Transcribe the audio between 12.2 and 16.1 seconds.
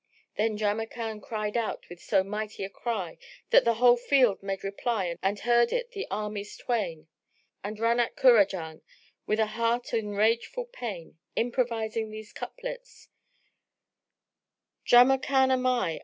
couplets:— Jamrkan am I!